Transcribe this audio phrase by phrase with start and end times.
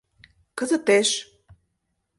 [0.57, 1.09] —Кызытеш!